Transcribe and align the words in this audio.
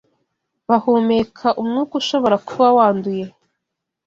bahumeka 0.69 1.47
umwuka 1.61 1.93
ushobora 2.01 2.35
kuba 2.47 2.67
wanduye 2.77 3.25